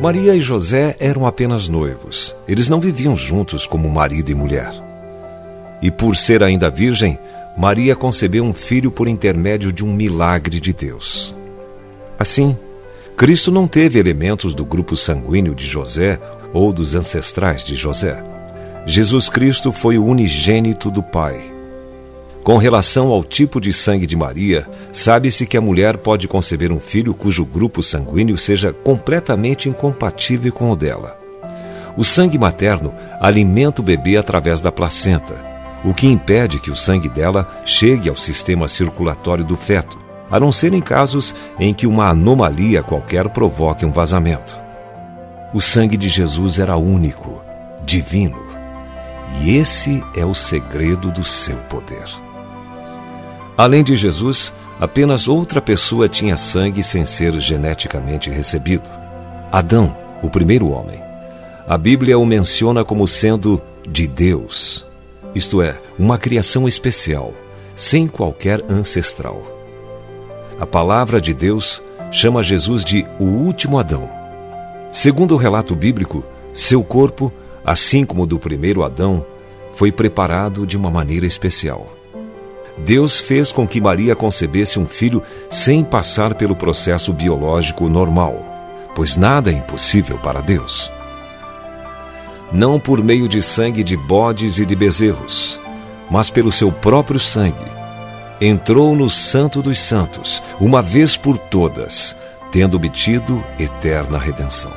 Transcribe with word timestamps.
Maria 0.00 0.34
e 0.34 0.40
José 0.40 0.96
eram 0.98 1.26
apenas 1.26 1.68
noivos. 1.68 2.36
Eles 2.46 2.68
não 2.68 2.80
viviam 2.80 3.16
juntos 3.16 3.66
como 3.66 3.88
marido 3.88 4.30
e 4.30 4.34
mulher. 4.34 4.72
E 5.80 5.90
por 5.90 6.16
ser 6.16 6.42
ainda 6.42 6.70
virgem, 6.70 7.18
Maria 7.56 7.94
concebeu 7.94 8.44
um 8.44 8.52
filho 8.52 8.90
por 8.90 9.08
intermédio 9.08 9.72
de 9.72 9.84
um 9.84 9.92
milagre 9.92 10.60
de 10.60 10.72
Deus. 10.72 11.34
Assim, 12.18 12.56
Cristo 13.16 13.50
não 13.50 13.68
teve 13.68 13.98
elementos 13.98 14.54
do 14.54 14.64
grupo 14.64 14.96
sanguíneo 14.96 15.54
de 15.54 15.66
José 15.66 16.18
ou 16.52 16.72
dos 16.72 16.94
ancestrais 16.94 17.62
de 17.64 17.76
José. 17.76 18.22
Jesus 18.86 19.28
Cristo 19.28 19.72
foi 19.72 19.96
o 19.96 20.04
unigênito 20.04 20.90
do 20.90 21.02
Pai. 21.02 21.53
Com 22.44 22.58
relação 22.58 23.08
ao 23.08 23.24
tipo 23.24 23.58
de 23.58 23.72
sangue 23.72 24.06
de 24.06 24.14
Maria, 24.14 24.68
sabe-se 24.92 25.46
que 25.46 25.56
a 25.56 25.62
mulher 25.62 25.96
pode 25.96 26.28
conceber 26.28 26.70
um 26.70 26.78
filho 26.78 27.14
cujo 27.14 27.42
grupo 27.42 27.82
sanguíneo 27.82 28.36
seja 28.36 28.70
completamente 28.70 29.66
incompatível 29.66 30.52
com 30.52 30.70
o 30.70 30.76
dela. 30.76 31.18
O 31.96 32.04
sangue 32.04 32.38
materno 32.38 32.92
alimenta 33.18 33.80
o 33.80 33.84
bebê 33.84 34.18
através 34.18 34.60
da 34.60 34.70
placenta, 34.70 35.42
o 35.82 35.94
que 35.94 36.06
impede 36.06 36.60
que 36.60 36.70
o 36.70 36.76
sangue 36.76 37.08
dela 37.08 37.48
chegue 37.64 38.10
ao 38.10 38.16
sistema 38.16 38.68
circulatório 38.68 39.44
do 39.44 39.56
feto, 39.56 39.98
a 40.30 40.38
não 40.38 40.52
ser 40.52 40.74
em 40.74 40.82
casos 40.82 41.34
em 41.58 41.72
que 41.72 41.86
uma 41.86 42.10
anomalia 42.10 42.82
qualquer 42.82 43.26
provoque 43.30 43.86
um 43.86 43.90
vazamento. 43.90 44.54
O 45.54 45.62
sangue 45.62 45.96
de 45.96 46.10
Jesus 46.10 46.58
era 46.58 46.76
único, 46.76 47.42
divino, 47.86 48.44
e 49.40 49.56
esse 49.56 50.04
é 50.14 50.26
o 50.26 50.34
segredo 50.34 51.10
do 51.10 51.24
seu 51.24 51.56
poder. 51.70 52.33
Além 53.56 53.84
de 53.84 53.94
Jesus, 53.94 54.52
apenas 54.80 55.28
outra 55.28 55.60
pessoa 55.60 56.08
tinha 56.08 56.36
sangue 56.36 56.82
sem 56.82 57.06
ser 57.06 57.32
geneticamente 57.40 58.28
recebido: 58.30 58.90
Adão, 59.52 59.96
o 60.22 60.28
primeiro 60.28 60.70
homem. 60.70 61.00
A 61.66 61.78
Bíblia 61.78 62.18
o 62.18 62.26
menciona 62.26 62.84
como 62.84 63.06
sendo 63.06 63.62
de 63.88 64.06
Deus, 64.06 64.84
isto 65.34 65.62
é, 65.62 65.78
uma 65.98 66.18
criação 66.18 66.66
especial, 66.66 67.32
sem 67.76 68.06
qualquer 68.06 68.60
ancestral. 68.68 69.42
A 70.60 70.66
palavra 70.66 71.20
de 71.20 71.32
Deus 71.32 71.82
chama 72.10 72.42
Jesus 72.42 72.84
de 72.84 73.06
o 73.18 73.24
último 73.24 73.78
Adão. 73.78 74.08
Segundo 74.92 75.34
o 75.34 75.38
relato 75.38 75.74
bíblico, 75.74 76.24
seu 76.52 76.84
corpo, 76.84 77.32
assim 77.64 78.04
como 78.04 78.22
o 78.22 78.26
do 78.26 78.38
primeiro 78.38 78.82
Adão, 78.84 79.24
foi 79.72 79.90
preparado 79.90 80.66
de 80.66 80.76
uma 80.76 80.90
maneira 80.90 81.26
especial. 81.26 82.03
Deus 82.78 83.20
fez 83.20 83.52
com 83.52 83.66
que 83.66 83.80
Maria 83.80 84.16
concebesse 84.16 84.78
um 84.78 84.86
filho 84.86 85.22
sem 85.48 85.84
passar 85.84 86.34
pelo 86.34 86.56
processo 86.56 87.12
biológico 87.12 87.88
normal, 87.88 88.90
pois 88.94 89.16
nada 89.16 89.50
é 89.50 89.54
impossível 89.54 90.18
para 90.18 90.40
Deus. 90.40 90.90
Não 92.52 92.78
por 92.78 93.02
meio 93.02 93.28
de 93.28 93.40
sangue 93.40 93.82
de 93.82 93.96
bodes 93.96 94.58
e 94.58 94.66
de 94.66 94.74
bezerros, 94.74 95.58
mas 96.10 96.30
pelo 96.30 96.52
seu 96.52 96.70
próprio 96.70 97.18
sangue. 97.18 97.74
Entrou 98.40 98.94
no 98.94 99.08
Santo 99.08 99.62
dos 99.62 99.80
Santos, 99.80 100.42
uma 100.60 100.82
vez 100.82 101.16
por 101.16 101.38
todas, 101.38 102.16
tendo 102.50 102.76
obtido 102.76 103.42
eterna 103.58 104.18
redenção. 104.18 104.72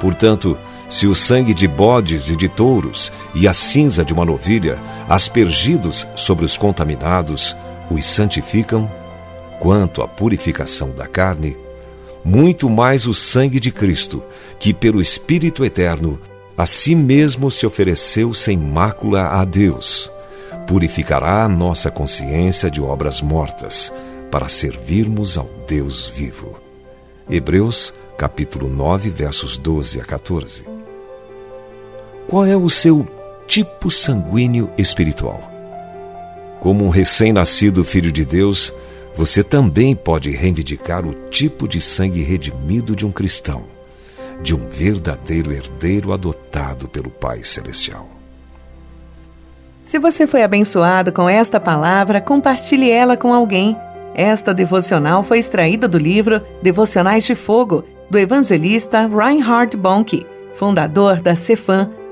Portanto, 0.00 0.56
se 0.88 1.06
o 1.06 1.14
sangue 1.14 1.52
de 1.52 1.68
bodes 1.68 2.30
e 2.30 2.36
de 2.36 2.48
touros 2.48 3.12
e 3.34 3.46
a 3.46 3.52
cinza 3.52 4.04
de 4.04 4.12
uma 4.12 4.24
novilha, 4.24 4.78
aspergidos 5.08 6.06
sobre 6.16 6.44
os 6.44 6.56
contaminados, 6.56 7.54
os 7.90 8.06
santificam, 8.06 8.90
quanto 9.60 10.02
à 10.02 10.08
purificação 10.08 10.90
da 10.90 11.06
carne, 11.06 11.56
muito 12.24 12.70
mais 12.70 13.06
o 13.06 13.14
sangue 13.14 13.60
de 13.60 13.70
Cristo, 13.70 14.22
que 14.58 14.72
pelo 14.72 15.00
Espírito 15.00 15.64
Eterno 15.64 16.18
a 16.56 16.66
si 16.66 16.94
mesmo 16.94 17.50
se 17.50 17.64
ofereceu 17.64 18.34
sem 18.34 18.56
mácula 18.56 19.28
a 19.28 19.44
Deus, 19.44 20.10
purificará 20.66 21.44
a 21.44 21.48
nossa 21.48 21.90
consciência 21.90 22.70
de 22.70 22.80
obras 22.80 23.20
mortas, 23.20 23.92
para 24.30 24.48
servirmos 24.48 25.38
ao 25.38 25.48
Deus 25.66 26.06
vivo. 26.06 26.58
Hebreus 27.30 27.94
capítulo 28.18 28.68
9, 28.68 29.08
versos 29.10 29.56
12 29.56 30.00
a 30.00 30.04
14. 30.04 30.77
Qual 32.28 32.44
é 32.44 32.54
o 32.54 32.68
seu 32.68 33.08
tipo 33.46 33.90
sanguíneo 33.90 34.70
espiritual? 34.76 35.50
Como 36.60 36.84
um 36.84 36.90
recém-nascido 36.90 37.82
filho 37.82 38.12
de 38.12 38.22
Deus, 38.22 38.70
você 39.14 39.42
também 39.42 39.96
pode 39.96 40.28
reivindicar 40.28 41.06
o 41.06 41.14
tipo 41.30 41.66
de 41.66 41.80
sangue 41.80 42.20
redimido 42.22 42.94
de 42.94 43.06
um 43.06 43.10
cristão, 43.10 43.64
de 44.42 44.54
um 44.54 44.68
verdadeiro 44.68 45.50
herdeiro 45.50 46.12
adotado 46.12 46.86
pelo 46.86 47.08
Pai 47.08 47.42
Celestial. 47.42 48.06
Se 49.82 49.98
você 49.98 50.26
foi 50.26 50.42
abençoado 50.42 51.10
com 51.10 51.30
esta 51.30 51.58
palavra, 51.58 52.20
compartilhe 52.20 52.90
ela 52.90 53.16
com 53.16 53.32
alguém. 53.32 53.74
Esta 54.14 54.52
devocional 54.52 55.22
foi 55.22 55.38
extraída 55.38 55.88
do 55.88 55.96
livro 55.96 56.42
Devocionais 56.62 57.24
de 57.24 57.34
Fogo, 57.34 57.84
do 58.10 58.18
evangelista 58.18 59.06
Reinhard 59.06 59.74
Bonnke, 59.78 60.26
fundador 60.52 61.22
da 61.22 61.34
Cefam 61.34 61.97